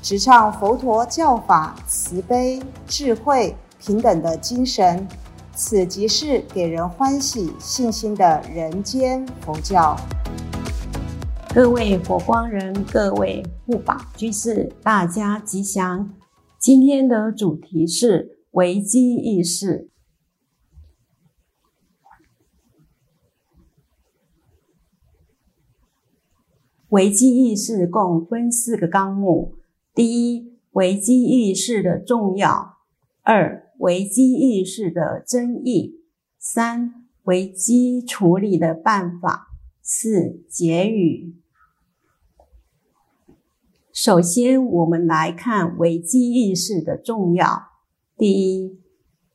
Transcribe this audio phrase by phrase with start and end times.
[0.00, 5.06] 直唱佛陀教法慈悲、智慧、平等的精神，
[5.54, 9.96] 此即是给人欢喜、信心的人间佛教。
[11.52, 16.14] 各位佛光人，各位护法居士，大家吉祥。
[16.58, 19.90] 今天的主题是危机意识。
[26.90, 29.57] 危机意识共分四个纲目。
[29.98, 32.76] 第一，危机意识的重要；
[33.22, 35.98] 二，危机意识的争议；
[36.38, 39.48] 三，危机处理的办法；
[39.82, 41.34] 四，结语。
[43.92, 47.64] 首先，我们来看危机意识的重要。
[48.16, 48.78] 第一，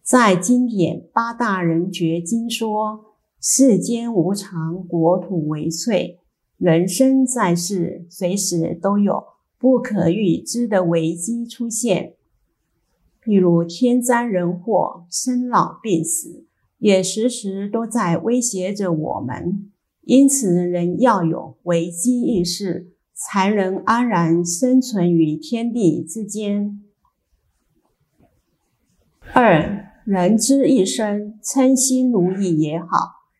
[0.00, 6.20] 在经典八大人觉经说：“世间无常，国土为脆，
[6.56, 9.24] 人生在世，随时都有。”
[9.62, 12.14] 不可预知的危机出现，
[13.22, 16.46] 譬如天灾人祸、生老病死，
[16.78, 19.70] 也时时都在威胁着我们。
[20.00, 26.82] 因此，人要有危机意识，才能安然生存于天地之间。
[29.32, 32.88] 二，人之一生，称心如意也好，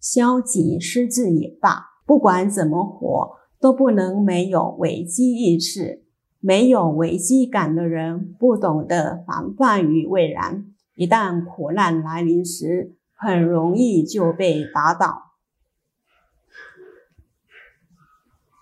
[0.00, 6.03] 消极失志也罢，不管怎么活，都不能没有危机意识。
[6.46, 15.32] 没有危机感的人，不懂得防范于未然，一旦苦难来临时，很容易就被打倒。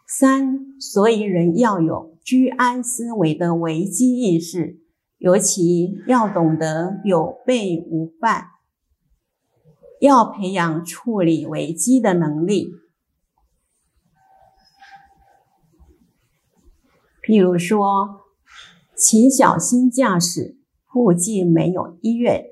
[0.06, 4.78] 三，所以人要有居安思危的危机意识，
[5.18, 8.46] 尤其要懂得有备无患，
[10.00, 12.76] 要培养处理危机的能力。
[17.32, 18.20] 例如说，
[18.94, 22.44] 请小心驾驶，附近没有医院，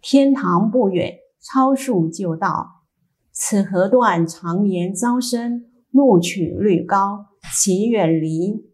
[0.00, 2.84] 天堂不远，超速就到。
[3.32, 8.64] 此河段常年招生，录取率高，请远离。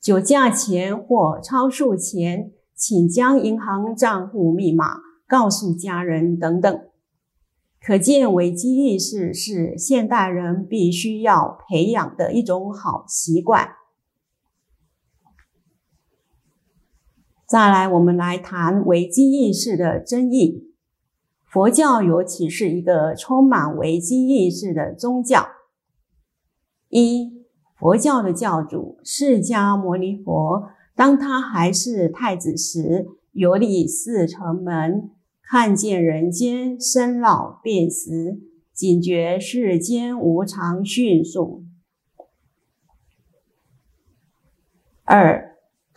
[0.00, 6.80] 酒驾前或超速前，请将银行账户密码告诉家人等等。
[7.84, 13.68] 可见，危机意识是现代人必须要培养的一种好习惯。
[17.46, 20.72] 再来，我们来谈危机意识的争议。
[21.44, 25.46] 佛教尤其是一个充满危机意识的宗教。
[26.88, 27.44] 一，
[27.78, 38.40] 佛教的教主释迦牟尼佛，当他还是太子时，游历四城门，看见人间生老病死，
[38.72, 41.62] 警觉世间无常迅速。
[45.04, 45.45] 二。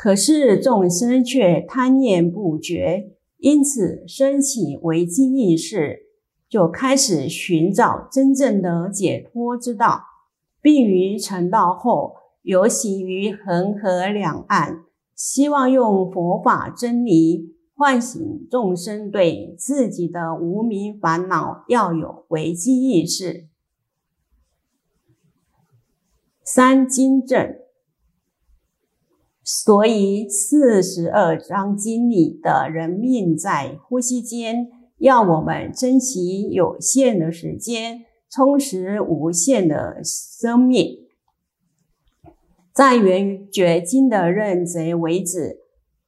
[0.02, 6.04] 可是众生却贪念不绝，因此升起危机意识，
[6.48, 10.04] 就开始寻找真正的解脱之道，
[10.62, 23.50] 并于成道后游行于恒河两岸，希望用佛法真理唤醒众生对自己的无名烦恼要有危机意识。
[26.42, 27.60] 三经正。
[29.52, 41.00] 所以，四十二章经里的人命在呼吸间，要我们珍惜有限的时间，充实无限的生命。
[42.72, 45.62] 在《圆觉经》的认贼为子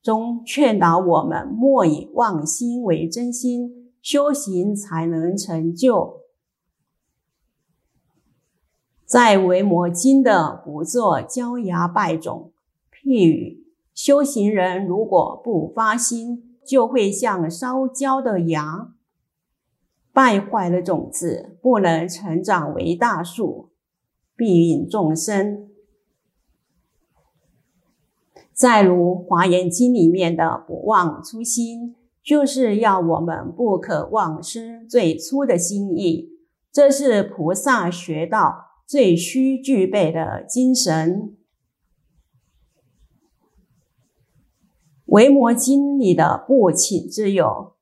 [0.04, 6.22] 中，劝导我们莫以妄心为真心，修行才能成就。
[9.04, 12.52] 在《维摩经》的不做骄牙败种。
[13.04, 18.94] 譬喻修行人如果不发心，就会像烧焦的芽，
[20.14, 23.72] 败坏了种子，不能成长为大树，
[24.36, 25.68] 庇荫众生。
[28.54, 36.30] 再如《华严经》里面的“不忘初心”，就是要我们不可忘失最初的心意，
[36.72, 41.36] 这是菩萨学道最需具备的精神。
[45.12, 47.74] 维摩经里的不请之友，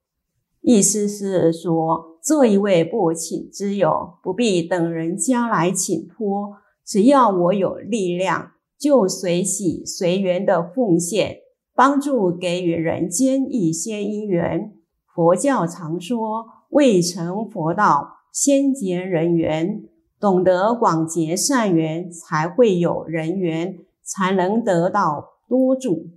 [0.62, 11.42] 意思是说，这一位不请之友，不必等人家来请托，只要我有力量，就随喜随缘的奉献，
[11.76, 14.74] 帮助给予人间一些因缘。
[15.14, 19.84] 佛教常说，未成佛道，先结人缘，
[20.20, 26.08] 懂得广结善缘，才会有人缘，才能得到多助。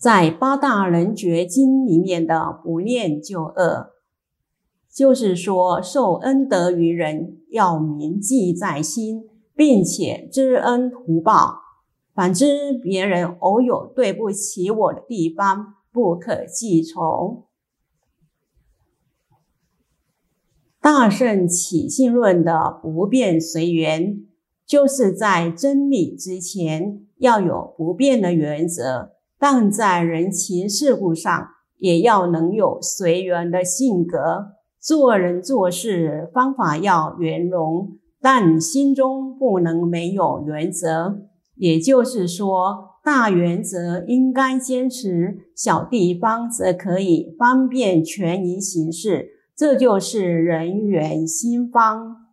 [0.00, 3.90] 在八大人觉经里面的不念旧恶，
[4.90, 11.58] 就是说受恩德于人要铭记在心，并且知恩图报。
[12.14, 17.44] 反之，别人偶有对不起我的地方，不可记仇。
[20.80, 24.24] 大圣起信论的不变随缘，
[24.64, 29.19] 就是在真理之前要有不变的原则。
[29.40, 31.48] 但在人情世故上，
[31.78, 34.48] 也要能有随缘的性格，
[34.78, 41.22] 做人做事方法要圆融，但心中不能没有原则。
[41.54, 49.30] 也就是说，大原则应该坚持，小地方则可以方便权宜行事。
[49.56, 52.26] 这就是人缘心方。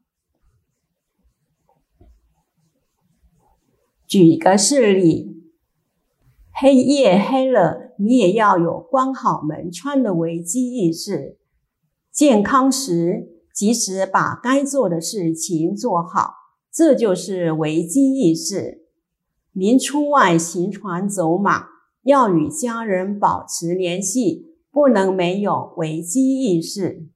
[4.05, 5.46] 举个事例。
[6.59, 11.37] 黑夜黑了，你也要有关好门窗的危机意识。
[12.11, 16.33] 健康时，及时把该做的事情做好，
[16.73, 18.87] 这就是危机意识。
[19.51, 21.67] 您出外行船走马，
[22.01, 27.07] 要与家人保持联系，不能没有危机意识。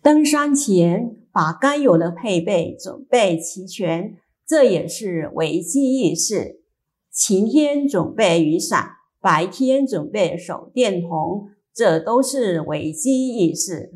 [0.00, 4.16] 登山前，把该有的配备准备齐全。
[4.48, 6.62] 这也是危机意识。
[7.10, 13.92] 晴天准备雨伞，白天准备手电筒，这都是危机意识。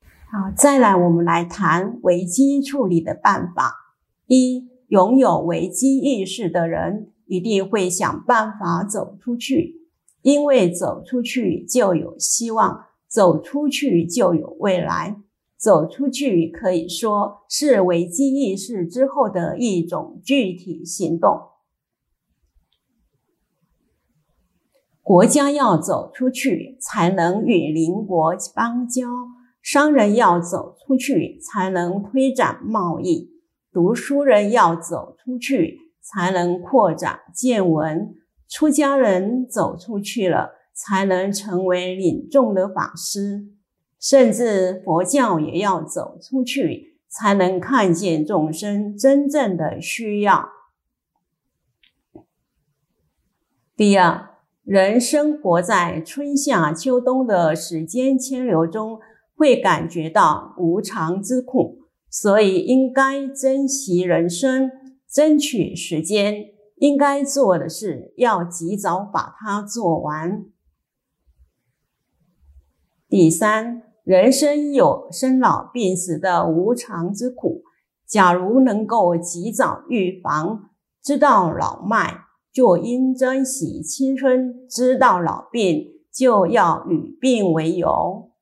[0.00, 3.74] 好，再来，我们来谈危机处理的办法。
[4.26, 9.82] 一，拥有危机意识的人一定会想办法走出去，
[10.22, 15.20] 因为走出去就有希望，走出去就有未来。
[15.60, 21.48] 走出去可以说是危机意识之后的一种具体行动。
[25.02, 29.06] 国家要走出去，才能与邻国邦交；
[29.60, 33.28] 商人要走出去，才能推展贸易；
[33.70, 38.14] 读书人要走出去，才能扩展见闻；
[38.48, 43.48] 出家人走出去了，才能成为领众的法师。
[44.00, 50.48] 甚至佛教也要走出去，才能看见众生真正的需要。
[53.76, 54.30] 第二，
[54.64, 58.98] 人生活在春夏秋冬的时间迁流中，
[59.36, 64.70] 会感觉到无常之苦，所以应该珍惜人生，
[65.06, 66.46] 争取时间。
[66.76, 70.46] 应该做的事，要及早把它做完。
[73.06, 73.89] 第三。
[74.10, 77.62] 人生有生老病死的无常之苦，
[78.04, 80.68] 假如能够及早预防，
[81.00, 88.32] 知道老迈，就应珍惜青春；知道老病，就要与病为友。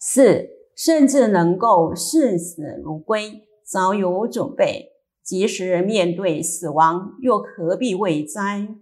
[0.00, 4.90] 四，甚至能够视死如归，早有准备，
[5.22, 8.74] 及时面对死亡，又何必畏哉？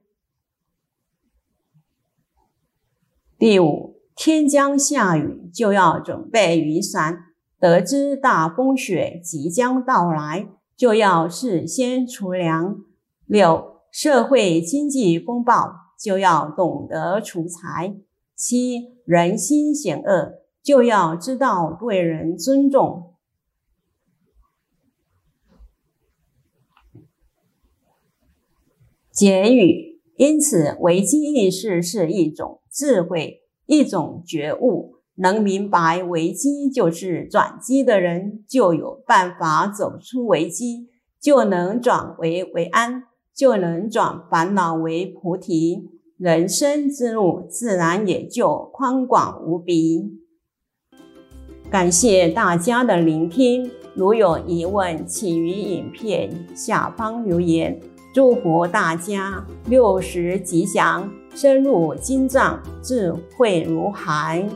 [3.38, 3.91] 第五。
[4.14, 7.14] 天将下雨，就要准备雨伞；
[7.58, 12.76] 得知大风雪即将到来，就要事先储粮。
[13.26, 17.96] 六、社会经济风暴，就要懂得储财。
[18.36, 23.14] 七、人心险恶，就要知道对人尊重。
[29.10, 33.41] 结语：因此，危机意识是一种智慧。
[33.66, 40.88] 一种觉悟，能明白危机就是转机的人，就有办法走出危机，
[41.20, 43.04] 就能转危为安，
[43.34, 50.18] 就能转烦恼为菩提，人生之路自然也就宽广无比。
[51.70, 57.80] 感谢大家的聆听，如有疑问，请于影片下方留言。
[58.14, 64.46] 祝福大家六十吉祥，深入经藏，智慧如海。